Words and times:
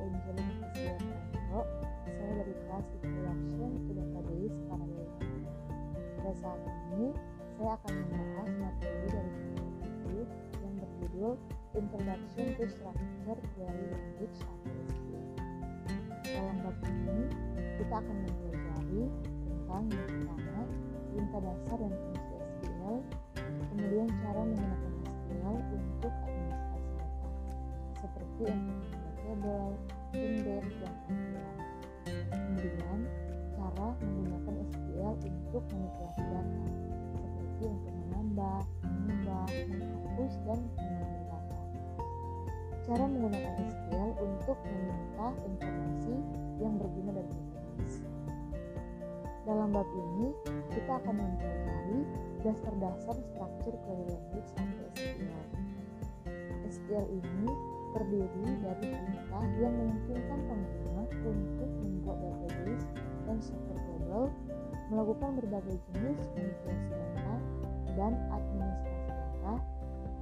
Angelina 0.00 0.54
Fisianto. 0.72 1.60
Saya 2.08 2.32
dari 2.40 2.54
kelas 2.56 2.86
Introduction 3.04 3.70
to 3.84 3.90
Database 3.92 4.56
Parallelism. 4.68 5.28
Pada 6.16 6.32
saat 6.40 6.60
ini, 6.64 7.06
saya 7.60 7.70
akan 7.76 7.92
membahas 7.92 8.50
materi 8.56 9.06
dari 9.12 9.32
buku 9.80 10.18
yang 10.64 10.74
berjudul 10.80 11.32
Introduction 11.76 12.46
to 12.56 12.64
Structure 12.72 13.40
Query 13.56 13.84
Language 13.92 14.38
atau. 14.40 14.78
Dalam 16.30 16.56
bab 16.62 16.76
ini, 16.86 17.18
kita 17.76 17.94
akan 18.00 18.16
mempelajari 18.24 19.02
tentang 19.44 19.82
yang 19.90 20.06
pertama, 20.08 20.60
perintah 21.10 21.40
dasar 21.42 21.76
dan 21.76 21.92
fungsi 21.92 22.34
SQL, 22.40 22.96
kemudian 23.70 24.06
cara 24.22 24.40
menggunakan 24.46 24.92
SQL 25.04 25.56
untuk 25.74 26.12
administrasi 26.24 26.90
data, 26.96 27.28
seperti 27.98 28.42
untuk 28.46 28.99
table, 29.30 29.78
index, 30.10 30.66
dan 30.82 30.94
tampilan. 31.06 31.56
Kemudian, 32.34 32.98
cara 33.54 33.88
menggunakan 34.02 34.54
SQL 34.74 35.14
untuk 35.22 35.62
manipulasi 35.70 36.22
data, 36.26 36.62
seperti 37.14 37.64
untuk 37.70 37.94
menambah, 37.94 38.58
mengubah, 38.82 39.46
menghapus, 39.70 40.32
dan 40.50 40.58
mengambil 40.74 41.22
data. 41.30 41.60
Cara 42.90 43.04
menggunakan 43.06 43.54
SQL 43.70 44.10
untuk 44.18 44.58
meminta 44.66 45.26
informasi 45.46 46.14
yang 46.58 46.74
berguna 46.74 47.10
dari 47.14 47.30
database. 47.30 47.98
Dalam 49.46 49.68
bab 49.70 49.86
ini, 49.94 50.26
kita 50.74 50.92
akan 51.06 51.14
mempelajari 51.14 52.00
dasar-dasar 52.42 53.14
struktur 53.14 53.74
query 53.86 54.04
language 54.10 54.50
atau 54.58 54.86
SQL. 54.98 55.46
SQL 56.66 57.06
ini 57.14 57.50
terdiri 57.90 58.46
dari 58.62 58.86
perintah 58.94 59.44
yang 59.58 59.74
memungkinkan 59.74 60.40
pengguna 60.46 61.02
untuk 61.26 61.70
membuat 61.82 62.18
database 62.22 62.86
dan 63.26 63.36
struktur 63.42 63.78
table, 63.78 64.26
melakukan 64.90 65.30
berbagai 65.38 65.76
jenis 65.90 66.18
manipulasi 66.34 66.90
data 66.90 67.34
dan 67.98 68.12
administrasi 68.30 69.10
data, 69.10 69.54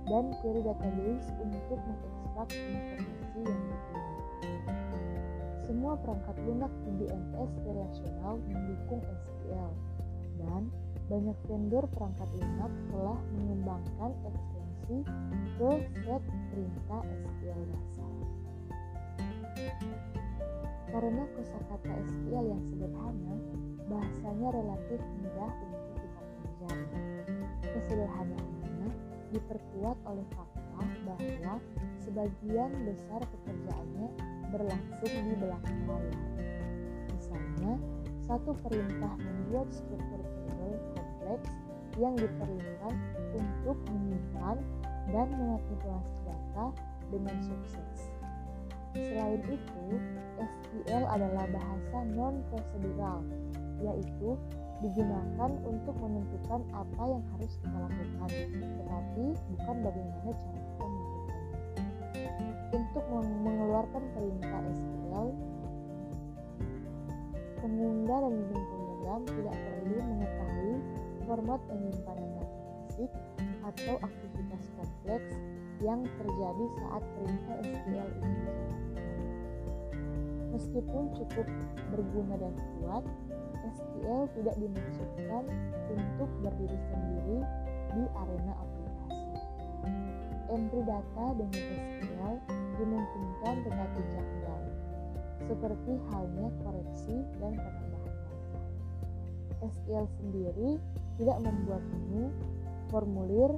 dan 0.09 0.25
query 0.41 0.63
database 0.65 1.29
untuk 1.41 1.79
mengekstrak 1.85 2.49
informasi 2.53 3.41
yang 3.45 3.61
berguna. 3.65 4.07
Semua 5.69 5.93
perangkat 6.01 6.37
lunak 6.49 6.73
DBMS 6.89 7.51
relasional 7.65 8.35
mendukung 8.49 9.03
SQL, 9.05 9.73
dan 10.41 10.63
banyak 11.09 11.37
vendor 11.49 11.85
perangkat 11.93 12.29
lunak 12.37 12.73
telah 12.93 13.19
mengembangkan 13.37 14.11
ekstensi 14.89 15.05
ke 15.61 15.71
set 16.01 16.23
perintah 16.49 17.03
SQL 17.05 17.61
dasar. 17.69 18.13
Karena 20.89 21.23
kosakata 21.37 21.93
SQL 22.09 22.45
yang 22.49 22.63
sederhana, 22.73 23.35
bahasanya 23.93 24.49
relatif 24.57 25.01
mudah 25.21 25.53
untuk 25.61 25.85
kita 25.93 26.21
pelajari. 26.25 26.87
Kesederhanaannya 27.69 28.89
diperkuat 29.37 29.99
oleh 30.09 30.27
fakta 30.33 30.83
bahwa 31.05 31.55
sebagian 32.01 32.71
besar 32.89 33.21
pekerjaannya 33.21 34.09
berlangsung 34.49 35.13
di 35.13 35.35
belakang 35.37 35.81
layar. 35.85 36.25
Misalnya, 37.13 37.73
satu 38.25 38.57
perintah 38.65 39.13
membuat 39.21 39.69
struktur 39.69 40.25
table 40.25 40.81
kompleks 40.97 41.53
yang 42.01 42.15
diperlukan 42.17 42.95
untuk 43.37 43.79
menyimpan 43.93 44.57
dan 45.13 45.27
memanipulasi 45.33 46.17
data 46.25 46.67
dengan 47.09 47.37
sukses. 47.41 48.13
Selain 48.97 49.41
itu, 49.47 49.85
SQL 50.37 51.05
adalah 51.07 51.45
bahasa 51.49 51.99
non-prosedural, 52.13 53.21
yaitu 53.85 54.35
digunakan 54.79 55.51
untuk 55.67 55.95
menentukan 55.99 56.61
apa 56.73 57.03
yang 57.07 57.23
harus 57.35 57.53
kita 57.63 57.79
lakukan, 57.79 58.31
tetapi 58.55 59.25
bukan 59.55 59.77
bagaimana 59.83 60.31
cara 60.35 60.61
kita 60.61 60.85
melakukannya. 60.87 61.57
Untuk 62.69 63.05
mengeluarkan 63.43 64.03
perintah 64.13 64.61
SQL, 64.77 65.27
pengguna 67.59 68.17
dan 68.25 68.35
program 68.49 69.21
tidak 69.27 69.57
perlu 69.57 69.99
mengetahui 69.99 70.75
format 71.27 71.61
penyimpanan 71.69 72.29
data 72.39 72.59
fisik 72.89 73.11
atau 73.69 74.01
aktivitas 74.01 74.65
kompleks 74.73 75.37
yang 75.85 76.01
terjadi 76.19 76.65
saat 76.81 77.03
perintah 77.15 77.57
SQL 77.63 78.11
ini. 78.25 78.51
Meskipun 80.49 81.05
cukup 81.15 81.47
berguna 81.93 82.35
dan 82.41 82.55
kuat, 82.81 83.05
SQL 83.77 84.25
tidak 84.35 84.57
dimaksudkan 84.59 85.45
untuk 85.93 86.31
berdiri 86.43 86.79
sendiri 86.89 87.39
di 87.95 88.05
arena 88.17 88.53
aplikasi. 88.57 89.23
Entry 90.49 90.83
data 90.89 91.27
dengan 91.37 91.63
SQL 91.63 92.37
dimungkinkan 92.81 93.57
tetapi 93.69 94.01
janggal, 94.17 94.63
seperti 95.45 95.93
halnya 96.11 96.49
koreksi 96.65 97.17
dan 97.39 97.53
penambahan 97.55 98.17
data. 98.17 98.61
SQL 99.69 100.07
sendiri 100.19 100.71
tidak 101.19 101.39
membuat 101.43 101.83
menu, 101.93 102.31
formulir, 102.89 103.57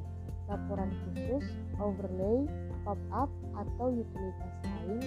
laporan 0.50 0.90
khusus, 1.06 1.46
overlay, 1.78 2.46
pop-up, 2.82 3.30
atau 3.54 3.86
utilitas 3.92 4.52
lain 4.66 5.00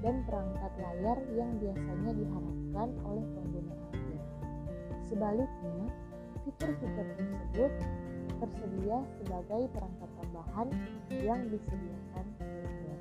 dan 0.00 0.22
perangkat 0.24 0.72
layar 0.80 1.18
yang 1.34 1.50
biasanya 1.60 2.12
diharapkan 2.16 2.88
oleh 3.04 3.24
pengguna 3.34 3.74
akhir. 3.92 4.20
Sebaliknya, 5.06 5.86
fitur-fitur 6.44 7.06
tersebut 7.16 7.72
tersedia 8.36 8.98
sebagai 9.20 9.62
perangkat 9.72 10.10
tambahan 10.20 10.68
yang 11.10 11.40
disediakan 11.48 12.26
vendor. 12.38 13.00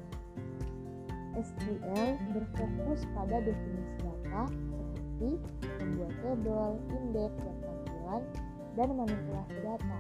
SQL 1.36 2.10
berfokus 2.32 3.04
pada 3.12 3.44
definisi 3.44 3.96
data 4.00 4.44
seperti 5.16 5.32
membuat 5.84 6.14
tabel, 6.24 6.72
indeks, 6.92 7.38
dan 7.40 7.56
tampilan, 7.64 8.24
dan 8.76 8.90
manipulasi 8.96 9.58
data 9.64 10.00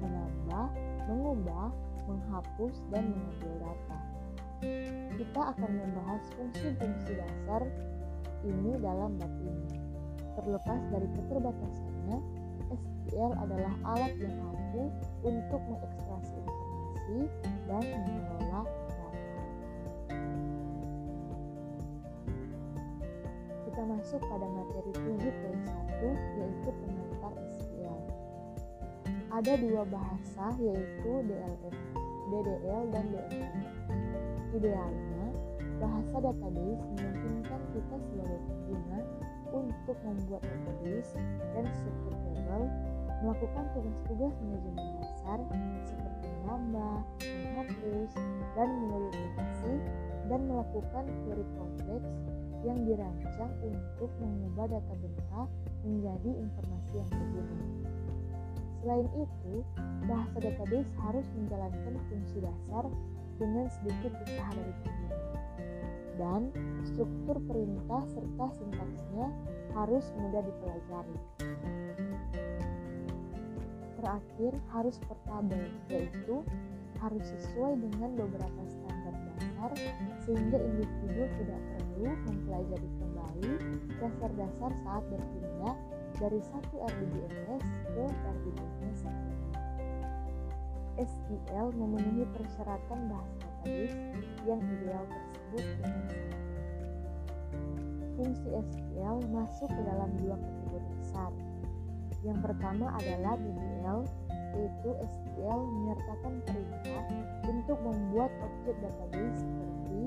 menambah, 0.00 0.66
mengubah, 1.10 1.68
menghapus, 2.08 2.74
dan 2.88 3.04
mengambil 3.12 3.52
data. 3.60 3.98
Kita 5.18 5.40
akan 5.54 5.70
membahas 5.74 6.22
fungsi-fungsi 6.38 7.18
dasar 7.18 7.62
ini 8.46 8.78
dalam 8.78 9.18
bab 9.18 9.32
ini. 9.42 9.78
Terlepas 10.32 10.80
dari 10.88 11.08
keterbatasannya, 11.18 12.18
SQL 12.72 13.32
adalah 13.36 13.74
alat 13.84 14.14
yang 14.16 14.34
mampu 14.40 14.88
untuk 15.26 15.60
mengekstraksi 15.68 16.40
informasi 17.12 17.18
dan 17.68 17.82
mengelola 17.82 18.62
data. 18.64 19.10
Kita 23.68 23.82
masuk 23.84 24.20
pada 24.24 24.46
materi 24.46 24.92
7.1 24.96 26.40
yaitu 26.40 26.70
pengantar 26.70 27.32
SQL. 27.36 27.51
Ada 29.42 29.58
dua 29.58 29.82
bahasa 29.90 30.54
yaitu 30.62 31.12
DLF, 31.26 31.74
DDL 32.30 32.82
dan 32.94 33.04
DML. 33.10 33.58
Idealnya, 34.54 35.24
bahasa 35.82 36.16
database 36.22 36.78
memungkinkan 36.94 37.62
kita 37.74 37.96
sebagai 38.06 38.38
pengguna 38.46 38.98
untuk 39.50 39.98
membuat 40.06 40.46
database 40.46 41.18
dan 41.58 41.66
struktur 41.74 42.14
table, 42.22 42.70
melakukan 43.26 43.64
tugas-tugas 43.74 44.30
manajemen 44.46 44.86
dasar 45.02 45.38
seperti 45.90 46.26
menambah, 46.46 46.96
menghapus, 47.26 48.10
dan 48.54 48.68
memodifikasi, 48.78 49.72
dan 50.30 50.40
melakukan 50.46 51.04
query 51.26 51.46
kompleks 51.58 52.10
yang 52.62 52.78
dirancang 52.86 53.50
untuk 53.58 54.10
mengubah 54.22 54.70
data 54.70 54.94
benda 55.02 55.40
menjadi 55.82 56.30
informasi 56.30 56.94
yang 56.94 57.10
berguna. 57.10 57.91
Selain 58.82 59.06
itu, 59.14 59.54
bahasa 60.10 60.42
database 60.42 60.90
harus 61.06 61.26
menjalankan 61.38 61.94
fungsi 62.10 62.42
dasar 62.42 62.90
dengan 63.38 63.70
sedikit 63.78 64.10
usaha 64.26 64.50
dari 64.58 64.74
pengguna. 64.82 65.18
Dan 66.18 66.40
struktur 66.82 67.38
perintah 67.46 68.02
serta 68.10 68.46
sintaksnya 68.58 69.26
harus 69.78 70.10
mudah 70.18 70.42
dipelajari. 70.42 71.18
Terakhir, 74.02 74.52
harus 74.74 74.98
portable, 75.06 75.70
yaitu 75.86 76.42
harus 76.98 77.22
sesuai 77.22 77.78
dengan 77.78 78.18
beberapa 78.18 78.62
standar 78.66 79.14
dasar 79.62 79.70
sehingga 80.26 80.58
individu 80.58 81.22
tidak 81.38 81.60
perlu 81.70 82.10
mempelajari 82.26 82.88
kembali 82.98 83.52
dasar-dasar 84.02 84.70
saat 84.82 85.04
berpindah 85.06 85.74
dari 86.22 86.38
satu 86.38 86.74
RDBMS 86.86 87.66
ke 87.90 88.04
RDBMS. 88.06 89.00
SQL 91.02 91.74
memenuhi 91.74 92.22
persyaratan 92.30 93.10
bahasa 93.10 93.34
database 93.42 93.98
yang 94.46 94.60
ideal 94.62 95.02
tersebut 95.10 95.64
dengan 95.82 96.06
Fungsi 98.12 98.48
SQL 98.54 99.18
masuk 99.34 99.66
ke 99.66 99.82
dalam 99.82 100.10
dua 100.22 100.36
kategori 100.38 100.88
besar. 101.00 101.30
Yang 102.22 102.38
pertama 102.44 102.86
adalah 103.02 103.34
DDL, 103.40 104.00
yaitu 104.54 104.90
SQL 104.94 105.60
menyertakan 105.64 106.34
perintah 106.46 107.02
untuk 107.50 107.78
membuat 107.82 108.30
objek 108.46 108.76
database 108.78 109.42
seperti 109.42 110.02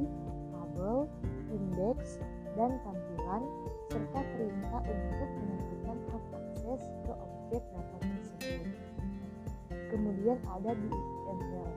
tabel, 0.53 1.11
indeks, 1.51 2.23
dan 2.55 2.71
tampilan, 2.87 3.43
serta 3.91 4.19
perintah 4.21 4.79
untuk 4.85 5.29
menentukan 5.33 5.54
hak 6.11 6.25
akses 6.35 6.81
ke 7.05 7.13
objek 7.13 7.63
data 7.73 7.97
tersebut. 8.01 8.63
Kemudian 9.91 10.37
ada 10.49 10.71
di 10.75 10.89
XML. 10.91 11.69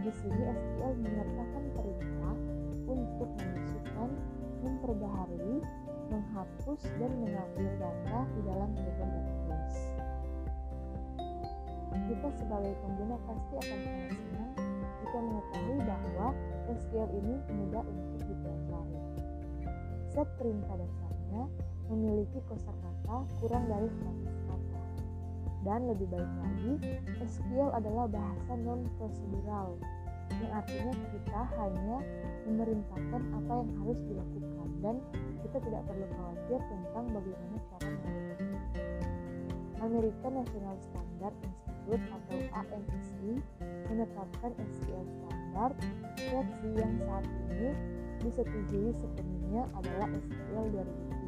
Di 0.00 0.10
sini 0.16 0.42
SQL 0.48 0.92
menyertakan 0.98 1.64
perintah 1.76 2.34
untuk 2.90 3.30
memasukkan, 3.38 4.10
memperbaharui, 4.64 5.58
menghapus, 6.10 6.80
dan 6.98 7.12
mengambil 7.22 7.68
data 7.78 8.18
di 8.34 8.40
dalam 8.44 8.70
table 8.74 9.08
database. 9.08 9.80
Kita 11.90 12.28
sebagai 12.34 12.74
pengguna 12.82 13.16
pasti 13.28 13.54
akan 13.54 13.78
sangat 13.86 14.10
senang 14.18 14.52
jika 15.00 15.18
mengetahui 15.22 15.78
bahwa 15.86 16.28
SQL 16.70 17.10
ini 17.22 17.34
mudah 17.54 17.84
untuk 17.86 18.20
dipelajari. 18.26 19.00
Set 20.10 20.28
perintah 20.38 20.74
dasarnya 21.30 21.46
memiliki 21.90 22.38
kosakata 22.50 23.16
kurang 23.38 23.64
dari 23.70 23.86
100 23.86 24.50
kata. 24.50 24.80
Dan 25.60 25.80
lebih 25.92 26.06
baik 26.10 26.32
lagi, 26.42 26.72
SQL 27.22 27.70
adalah 27.70 28.06
bahasa 28.08 28.52
non-prosedural, 28.58 29.76
yang 30.40 30.52
artinya 30.56 30.94
kita 31.14 31.40
hanya 31.58 31.96
memerintahkan 32.48 33.22
apa 33.34 33.52
yang 33.62 33.70
harus 33.82 33.98
dilakukan 34.08 34.68
dan 34.80 34.96
kita 35.44 35.58
tidak 35.62 35.82
perlu 35.84 36.06
khawatir 36.16 36.60
tentang 36.66 37.04
bagaimana 37.12 37.58
cara 37.68 37.86
melakukannya. 37.90 38.60
American 39.80 40.32
National 40.38 40.76
Standard 40.80 41.34
Institute 41.44 42.04
atau 42.08 42.38
ANSI 42.56 43.32
menetapkan 43.90 44.50
SQL 44.58 45.04
Standard 45.18 45.74
versi 46.16 46.68
yang 46.78 46.92
saat 47.04 47.26
ini 47.26 47.68
disetujui 48.20 48.92
sepenuhnya 48.96 49.64
adalah 49.76 50.08
SQL 50.12 50.66
2003. 50.72 51.19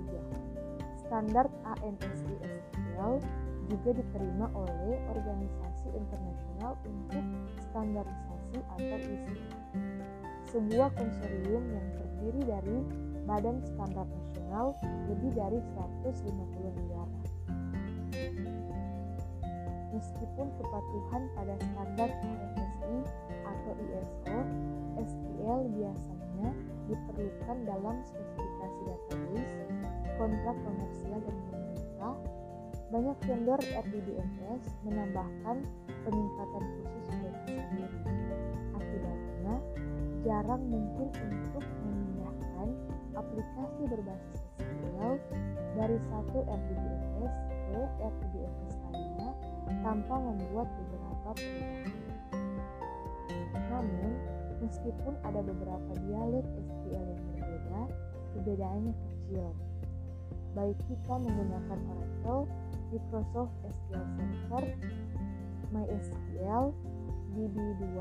Standar 1.12 1.44
ANSI 1.69 2.41
SQL 2.41 3.20
juga 3.69 3.91
diterima 4.00 4.49
oleh 4.56 4.97
Organisasi 5.12 5.93
Internasional 5.93 6.73
untuk 6.88 7.25
Standarisasi 7.69 8.56
atau 8.73 8.97
ISO. 8.97 9.37
Sebuah 10.49 10.88
konsorium 10.97 11.69
yang 11.69 11.85
terdiri 12.00 12.41
dari 12.49 12.76
badan 13.29 13.61
standar 13.61 14.09
nasional 14.09 14.73
lebih 15.12 15.37
dari 15.37 15.61
150 15.76 16.81
negara. 16.81 17.20
Meskipun 19.93 20.49
kepatuhan 20.64 21.23
pada 21.37 21.55
standar 21.61 22.09
ANSI 22.09 22.97
atau 23.44 23.73
ISO, 23.85 24.38
SQL 24.97 25.61
biasanya 25.76 26.49
diperlukan 26.88 27.56
dalam 27.69 28.00
spesifikasi 28.00 28.81
database, 28.88 29.72
kontrak 30.23 30.55
komersial 30.63 31.19
dan 31.19 31.37
pemerintah. 31.51 32.15
Banyak 32.95 33.19
vendor 33.27 33.59
RDBMS 33.59 34.63
menambahkan 34.87 35.57
peningkatan 36.07 36.63
khusus 36.79 37.07
mereka 37.11 37.43
sendiri. 37.51 37.99
Akibatnya, 38.79 39.55
jarang 40.23 40.63
mungkin 40.71 41.11
untuk 41.11 41.65
memindahkan 41.83 42.69
aplikasi 43.19 43.83
berbasis 43.91 44.41
SQL 44.63 45.19
dari 45.75 45.99
satu 46.07 46.39
RDBMS 46.47 47.35
ke 47.67 47.81
RDBMS 47.99 48.75
lainnya 48.95 49.31
tanpa 49.83 50.15
membuat 50.23 50.71
beberapa 50.71 51.31
perubahan. 51.35 51.91
Namun, 53.75 54.11
meskipun 54.63 55.15
ada 55.27 55.41
beberapa 55.43 55.93
dialek 56.07 56.47
SQL 56.63 57.07
yang 57.11 57.23
berbeda, 57.35 57.81
perbedaannya 58.39 58.95
kecil. 58.95 59.51
Baik 60.52 60.76
kita 60.84 61.14
menggunakan 61.16 61.78
Oracle, 61.88 62.44
Microsoft 62.93 63.56
SQL 63.64 64.04
Server, 64.20 64.64
MySQL, 65.72 66.64
DB2, 67.32 67.96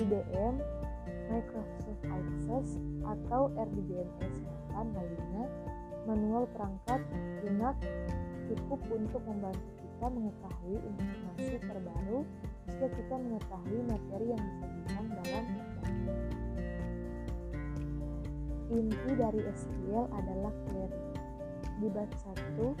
IBM, 0.00 0.54
Microsoft 1.28 2.02
Access, 2.08 2.68
atau 3.04 3.52
RDBMS 3.52 4.34
bahkan 4.48 4.86
lainnya, 4.96 5.44
manual 6.08 6.48
perangkat 6.56 7.04
lunak 7.44 7.76
cukup 8.48 8.80
untuk 8.88 9.20
membantu 9.28 9.68
kita 9.76 10.06
mengetahui 10.08 10.76
informasi 10.80 11.54
terbaru 11.68 12.20
jika 12.64 12.86
kita 12.96 13.14
mengetahui 13.20 13.80
materi 13.88 14.26
yang 14.32 14.42
disajikan 14.42 15.04
dalam 15.20 15.44
Inti 18.74 19.12
dari 19.14 19.40
SQL 19.54 20.10
adalah 20.10 20.50
query. 20.66 21.13
Di 21.82 21.90
bab 21.90 22.10
1, 22.54 22.74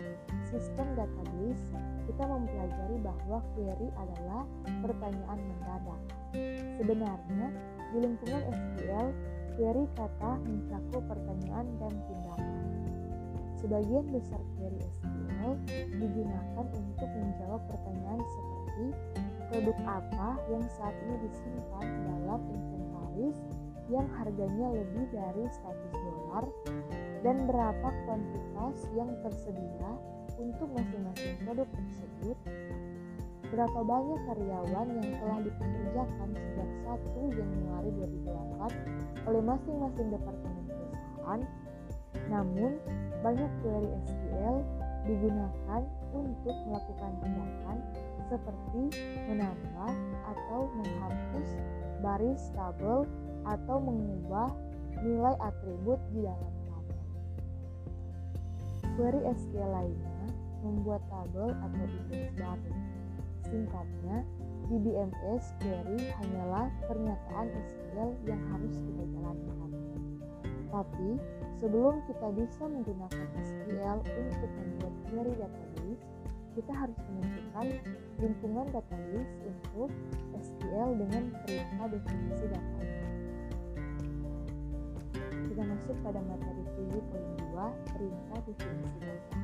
sistem 0.46 0.86
database, 0.94 1.66
kita 2.06 2.24
mempelajari 2.30 2.96
bahwa 3.02 3.38
query 3.58 3.88
adalah 3.98 4.46
pertanyaan 4.86 5.38
mendadak. 5.50 6.00
Sebenarnya, 6.78 7.46
di 7.90 7.98
lingkungan 7.98 8.42
SQL, 8.54 9.08
query 9.58 9.84
kata 9.98 10.32
mencakup 10.46 11.02
pertanyaan 11.10 11.66
dan 11.82 11.92
tindakan. 12.06 12.62
Sebagian 13.58 14.06
besar 14.14 14.40
query 14.54 14.78
SQL 14.78 15.52
digunakan 15.98 16.66
untuk 16.74 17.10
menjawab 17.18 17.62
pertanyaan 17.66 18.20
seperti 18.20 18.86
produk 19.50 19.78
apa 19.86 20.28
yang 20.50 20.64
saat 20.74 20.94
ini 21.06 21.14
disimpan 21.30 21.86
dalam 22.04 22.40
inventaris 22.50 23.38
yang 23.92 24.08
harganya 24.16 24.66
lebih 24.72 25.04
dari 25.12 25.44
100 25.46 25.60
dolar 25.92 26.44
dan 27.24 27.48
berapa 27.48 27.88
kuantitas 28.04 28.84
yang 28.92 29.08
tersedia 29.24 29.90
untuk 30.36 30.68
masing-masing 30.76 31.34
produk 31.40 31.68
tersebut 31.72 32.36
berapa 33.48 33.80
banyak 33.80 34.20
karyawan 34.28 34.86
yang 35.00 35.10
telah 35.24 35.38
dipekerjakan 35.40 36.28
sejak 36.36 36.68
1 36.84 37.36
Januari 37.38 37.90
2008 37.96 39.24
oleh 39.24 39.42
masing-masing 39.42 40.08
departemen 40.12 40.64
perusahaan 40.68 41.40
namun 42.28 42.76
banyak 43.24 43.50
query 43.64 43.90
SQL 44.04 44.56
digunakan 45.08 45.82
untuk 46.12 46.56
melakukan 46.68 47.12
tindakan 47.24 47.76
seperti 48.28 48.82
menambah 49.28 49.92
atau 50.28 50.60
menghapus 50.76 51.48
baris 52.00 52.42
tabel 52.52 53.08
atau 53.44 53.76
mengubah 53.80 54.48
nilai 55.04 55.36
atribut 55.40 56.00
di 56.12 56.24
dalam. 56.24 56.63
Query 58.94 59.26
SQL 59.26 59.70
lainnya 59.74 60.26
membuat 60.62 61.02
tabel 61.10 61.50
atau 61.50 61.82
indeks 61.82 62.30
baru. 62.38 62.72
Singkatnya, 63.42 64.16
DBMS 64.70 65.44
query 65.58 65.98
hanyalah 66.22 66.70
pernyataan 66.86 67.46
SQL 67.52 68.10
yang 68.24 68.42
harus 68.54 68.74
kita 68.78 69.04
jalankan. 69.18 69.70
Tapi, 70.70 71.10
sebelum 71.58 72.06
kita 72.06 72.26
bisa 72.38 72.64
menggunakan 72.70 73.26
SQL 73.42 73.98
untuk 74.06 74.50
membuat 74.62 74.94
query 75.10 75.34
database, 75.42 76.04
kita 76.54 76.72
harus 76.72 76.98
menentukan 77.10 77.66
lingkungan 78.22 78.66
database 78.70 79.32
untuk 79.42 79.90
SQL 80.38 80.90
dengan 81.02 81.22
perintah 81.42 81.86
definisi 81.90 82.46
database 82.46 82.94
kita 85.54 85.70
masuk 85.70 85.94
pada 86.02 86.18
materi 86.26 86.63
preview 86.74 87.02
poin 87.08 87.26
2, 87.54 87.94
perintah 87.94 88.38
definisi 88.44 88.98
data. 89.00 89.38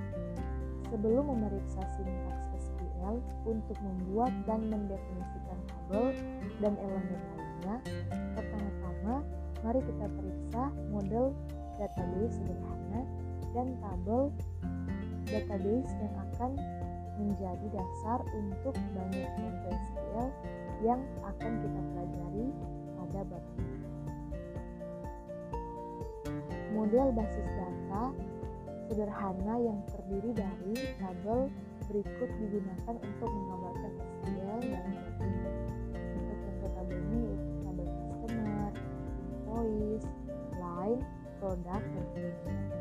Sebelum 0.90 1.24
memeriksa 1.30 1.80
sintaks 1.94 2.66
SQL 2.66 3.22
untuk 3.46 3.78
membuat 3.78 4.34
dan 4.44 4.66
mendefinisikan 4.66 5.58
tabel 5.70 6.10
dan 6.58 6.74
elemen 6.74 7.22
lainnya, 7.38 7.76
pertama-tama 8.34 9.22
mari 9.62 9.80
kita 9.86 10.06
periksa 10.10 10.62
model 10.90 11.30
database 11.78 12.34
sederhana 12.42 13.00
dan 13.54 13.66
tabel 13.78 14.34
database 15.30 15.90
yang 16.02 16.14
akan 16.30 16.50
menjadi 17.20 17.66
dasar 17.70 18.18
untuk 18.34 18.74
banyak 18.96 19.30
SQL 19.70 20.28
yang 20.80 21.00
akan 21.22 21.52
kita 21.60 21.80
pelajari 21.92 22.46
pada 22.96 23.20
bab 23.28 23.44
ini. 23.60 23.79
Model 26.80 27.12
basis 27.12 27.44
data 27.60 28.08
sederhana 28.88 29.54
yang 29.60 29.84
terdiri 29.92 30.32
dari 30.32 30.72
tabel 30.96 31.52
berikut 31.92 32.30
digunakan 32.40 32.96
untuk 32.96 33.28
menggambarkan 33.28 33.92
SQL 34.00 34.60
dan 34.64 34.84
Untuk 35.92 36.36
contoh 36.40 36.70
tabel 36.80 36.96
ini 37.04 37.20
yaitu 37.20 37.52
tabel 37.68 37.84
customer, 37.84 38.72
invoice, 39.28 40.08
line, 40.56 41.00
produk, 41.36 41.82
dan 41.84 42.04
sebagainya. 42.16 42.79